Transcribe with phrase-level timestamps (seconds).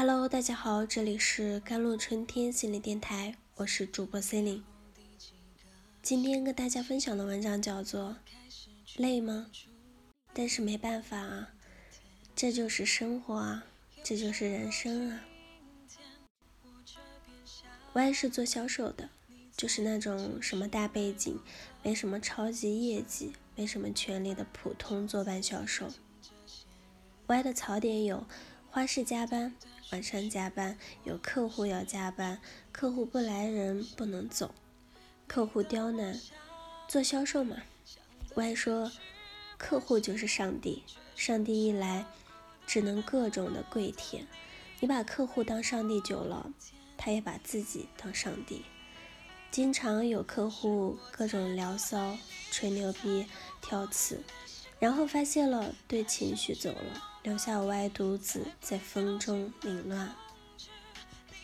[0.00, 4.64] Hello，大家好，这里是甘露春天心理电台，我是主播 c e l i n e
[6.02, 8.16] 今天跟大家分享的文章叫做
[8.96, 9.50] 《累吗？
[10.32, 11.50] 但是没办法啊，
[12.34, 13.66] 这就是生活啊，
[14.02, 15.20] 这就是人生啊。》
[17.92, 19.10] 我也是做销售的，
[19.54, 21.38] 就是那种什么大背景、
[21.82, 25.92] 没什么超级业绩、没什么权利的普通坐班销售。
[27.26, 28.24] 歪的槽点有
[28.70, 29.54] 花式加班。
[29.92, 32.40] 晚上加班，有客户要加班，
[32.70, 34.54] 客户不来人不能走，
[35.26, 36.20] 客户刁难，
[36.86, 37.56] 做销售嘛。
[38.34, 38.92] 我还说，
[39.58, 40.84] 客户就是上帝，
[41.16, 42.06] 上帝一来，
[42.66, 44.26] 只能各种的跪舔。
[44.78, 46.52] 你把客户当上帝久了，
[46.96, 48.64] 他也把自己当上帝。
[49.50, 52.16] 经常有客户各种聊骚、
[52.52, 53.26] 吹牛逼、
[53.60, 54.22] 挑刺，
[54.78, 57.09] 然后发泄了，对情绪走了。
[57.22, 60.14] 留下我爱独子在风中凌乱。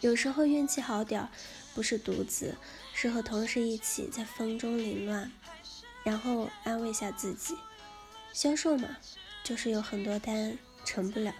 [0.00, 1.28] 有时候运气好点，
[1.74, 2.56] 不是独子，
[2.92, 5.30] 是和同事一起在风中凌乱，
[6.02, 7.56] 然后安慰下自己。
[8.32, 8.96] 销售嘛，
[9.44, 11.32] 就是有很多单成不了，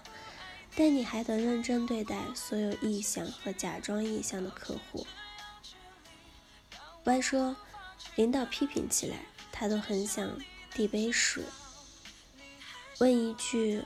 [0.77, 5.07] 但你还得认真对待所有意向和假装意向的客户。
[7.05, 7.57] 歪说，
[8.15, 10.39] 领导批评起来，他都很想
[10.73, 11.43] 递杯水，
[12.99, 13.83] 问一句。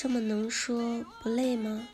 [0.00, 1.88] 这么能说不累吗？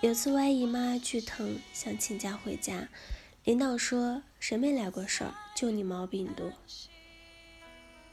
[0.00, 2.88] 有次歪姨妈巨疼，想请假回家，
[3.44, 6.50] 领导说谁没来过事儿，就你毛病多。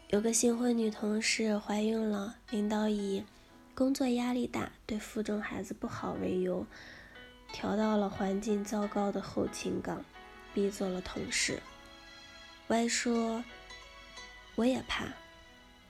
[0.09, 3.23] 有个新婚女同事怀孕了，领导以
[3.73, 6.67] 工作压力大、对腹中孩子不好为由，
[7.53, 10.03] 调到了环境糟糕的后勤岗，
[10.53, 11.63] 逼走了同事。
[12.67, 13.41] 歪说
[14.55, 15.07] 我也怕。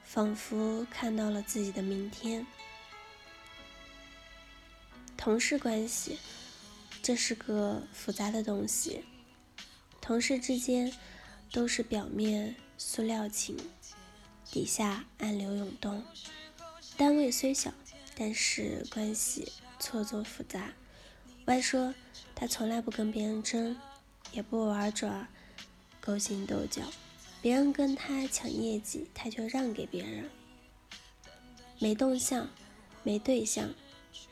[0.03, 2.45] 仿佛看到了自己的明天。
[5.17, 6.19] 同事关系，
[7.01, 9.03] 这是个复杂的东西。
[10.01, 10.94] 同事之间
[11.51, 13.57] 都是表面塑料情，
[14.51, 16.03] 底下暗流涌动。
[16.97, 17.73] 单位虽小，
[18.16, 20.73] 但是关系错综复杂。
[21.45, 21.94] 外说
[22.35, 23.79] 他从来不跟别人争，
[24.31, 25.28] 也不玩转
[26.01, 26.83] 勾心斗角。
[27.43, 30.29] 别人跟他抢业绩，他就让给别人。
[31.77, 32.47] 没动向，
[33.03, 33.69] 没对象，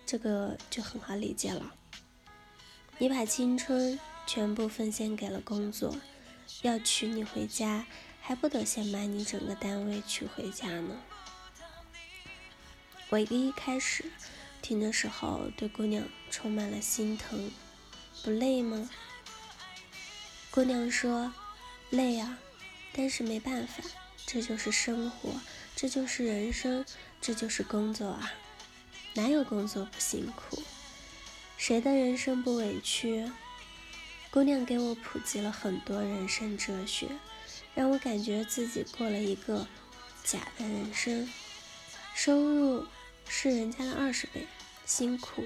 [0.05, 1.75] 这个就很好理解了。
[2.99, 5.93] 你把青春全部奉献给了工作，
[6.61, 7.85] 要娶你回家，
[8.21, 10.95] 还不得先把你整个单位娶回家呢？
[13.09, 14.05] 我一开始
[14.61, 17.51] 听的时候，对姑娘充满了心疼。
[18.23, 18.89] 不累吗？
[20.49, 21.33] 姑娘说
[21.91, 22.39] ：“累啊。”
[22.93, 23.83] 但是没办法，
[24.25, 25.39] 这就是生活，
[25.75, 26.85] 这就是人生，
[27.21, 28.33] 这就是工作啊！
[29.13, 30.61] 哪有工作不辛苦？
[31.57, 33.31] 谁的人生不委屈？
[34.29, 37.07] 姑娘给我普及了很多人生哲学，
[37.75, 39.67] 让我感觉自己过了一个
[40.23, 41.29] 假的人生。
[42.13, 42.85] 收入
[43.27, 44.47] 是人家的二十倍，
[44.85, 45.43] 辛苦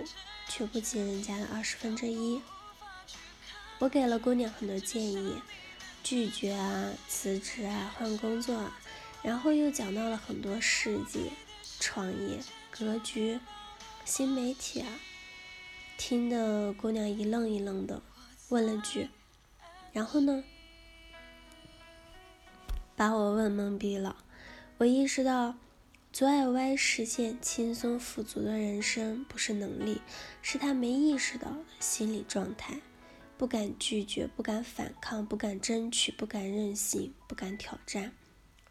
[0.47, 2.41] 却不及人家的二十分之一。
[3.79, 5.41] 我给了姑娘很多建议。
[6.05, 8.79] 拒绝啊，辞职啊，换工作，啊，
[9.23, 11.31] 然后又讲到了很多事迹、
[11.79, 12.37] 创业
[12.69, 13.39] 格局、
[14.05, 14.87] 新媒体啊，
[15.97, 18.03] 听得姑娘一愣一愣的，
[18.49, 19.09] 问了句
[19.93, 20.43] ：“然后呢？”
[22.95, 24.15] 把我问懵逼了。
[24.77, 25.55] 我意识到，
[26.13, 30.01] 阻碍 Y 实现轻松富足的人生，不是能力，
[30.43, 32.79] 是他没意识到的心理状态。
[33.37, 38.13] 不敢拒绝，不敢反抗，不敢争取，不敢任性，不敢挑战。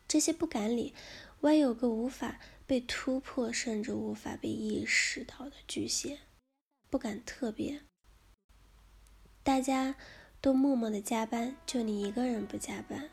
[0.08, 0.94] 这些不敢里，
[1.40, 6.18] 歪有个无法被突破，甚至无法被意识到的局限。
[6.88, 7.82] 不敢特别。
[9.42, 9.96] 大家
[10.40, 13.08] 都默默的加班，就你一个人不加班；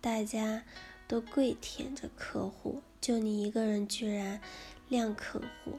[0.00, 0.64] 大家
[1.06, 4.40] 都跪舔着客户，就你一个人居然
[4.88, 5.78] 亮客户；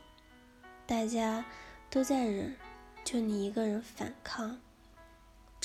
[0.86, 1.44] 大家
[1.90, 2.56] 都在忍，
[3.04, 4.60] 就你一个人反抗。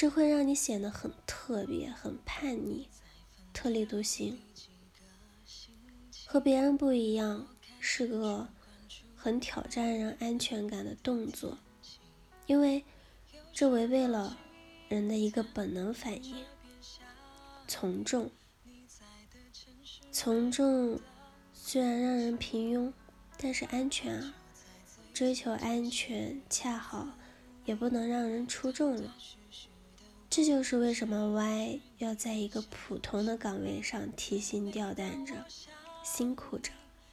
[0.00, 2.88] 这会让你显得很特别、很叛逆、
[3.52, 4.40] 特立独行，
[6.24, 7.46] 和别人不一样，
[7.80, 8.48] 是个
[9.14, 11.58] 很挑战人安全感的动作，
[12.46, 12.82] 因为
[13.52, 14.38] 这违背了
[14.88, 16.46] 人的一个本能反应——
[17.68, 18.30] 从众。
[20.10, 20.98] 从众
[21.52, 22.90] 虽然让人平庸，
[23.36, 24.34] 但是安全啊！
[25.12, 27.06] 追求安全，恰好
[27.66, 29.14] 也不能让人出众了。
[30.30, 35.34] 这就是为什么 Y 要在一个普通的岗位上提心吊胆着、
[36.04, 36.70] 辛苦着、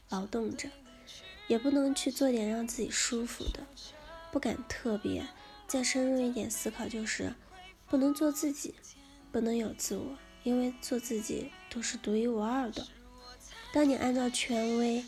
[0.10, 0.70] 劳动着，
[1.48, 3.66] 也不能去做点让自己舒服的，
[4.32, 5.26] 不敢特别。
[5.68, 7.34] 再深入一点思考，就是
[7.90, 8.76] 不能做自己，
[9.32, 12.88] 不能有自我，因为做自己都是独一无二的。
[13.74, 15.04] 当你按照权威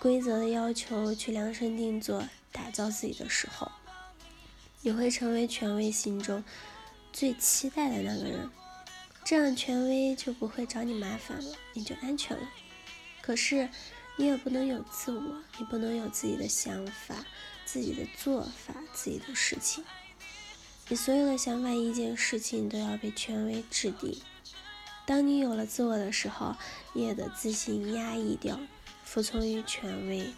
[0.00, 3.70] 规则的要求去量身定做打造自己的时候，
[4.80, 6.42] 你会成为权威心中
[7.12, 8.50] 最期待的那个人，
[9.24, 12.48] 这样权威就不会找你麻烦了，你就安全了。
[13.20, 13.68] 可是
[14.16, 15.22] 你也不能有自我，
[15.58, 17.24] 你不能有自己的想法、
[17.64, 19.84] 自己的做法、自己的事情。
[20.88, 24.20] 你所有的想法、意见、事情都要被权威制定。
[25.06, 26.56] 当你有了自我的时候，
[26.92, 28.58] 你也得自信压抑掉，
[29.04, 30.32] 服从于权威。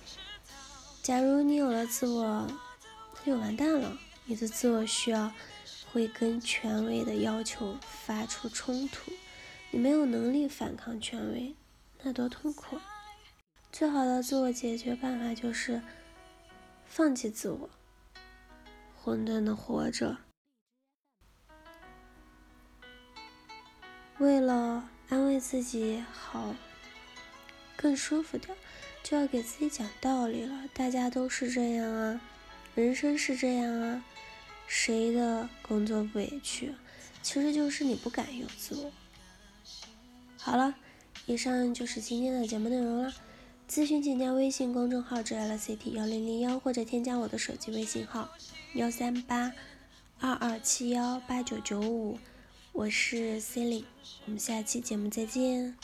[1.03, 2.47] 假如你有了自我，
[3.25, 3.97] 那就完蛋了。
[4.27, 5.33] 你的自我需要
[5.95, 9.13] 会跟权威的要求发出冲突，
[9.71, 11.55] 你没有能力反抗权威，
[12.03, 12.81] 那多痛苦！
[13.71, 15.81] 最好的自我解决办法就是
[16.85, 17.71] 放弃自我，
[19.01, 20.17] 混沌的活着。
[24.19, 26.57] 为了安慰自己好，
[27.77, 28.57] 更舒服点，
[29.05, 30.65] 就要给自己讲道理了。
[30.75, 32.21] 大家都是这样啊，
[32.75, 34.05] 人生是这样啊。
[34.67, 36.75] 谁的工作不委屈？
[37.23, 38.93] 其实就是你不敢有自我。
[40.37, 40.75] 好了，
[41.27, 43.13] 以上就是今天的节目内容了。
[43.67, 48.29] 咨询请加微信公众号 “jlct 幺零零幺”或者添加我的手机微信号
[48.75, 49.53] 幺三八
[50.21, 52.19] 二二七幺八九九五，
[52.73, 53.85] 我是 c e l i n e
[54.27, 55.75] 我们下期节目再见。